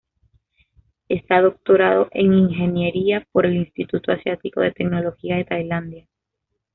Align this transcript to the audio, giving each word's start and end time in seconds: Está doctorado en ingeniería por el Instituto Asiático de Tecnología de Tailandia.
Está 1.09 1.41
doctorado 1.43 2.07
en 2.09 2.33
ingeniería 2.33 3.27
por 3.31 3.45
el 3.45 3.55
Instituto 3.57 4.11
Asiático 4.11 4.61
de 4.61 4.71
Tecnología 4.71 5.35
de 5.35 5.43
Tailandia. 5.45 6.07